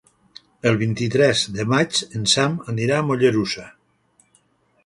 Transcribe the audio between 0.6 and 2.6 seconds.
El vint-i-tres de maig en Sam